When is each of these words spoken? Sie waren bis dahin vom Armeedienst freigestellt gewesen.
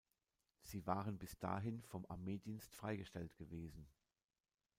Sie 0.63 0.87
waren 0.87 1.19
bis 1.19 1.37
dahin 1.37 1.83
vom 1.83 2.07
Armeedienst 2.09 2.73
freigestellt 2.75 3.35
gewesen. 3.35 3.87